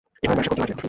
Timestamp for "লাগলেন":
0.61-0.77